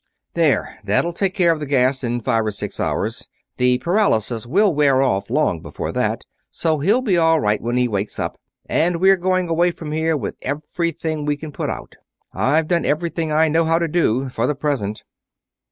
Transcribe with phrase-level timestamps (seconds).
[0.33, 0.79] "There!
[0.83, 3.27] That'll take care of the gas in five or six hours.
[3.57, 7.87] The paralysis will wear off long before that, so he'll be all right when he
[7.87, 11.97] wakes up; and we're going away from here with everything we can put out.
[12.33, 15.03] I've done everything I know how to do, for the present."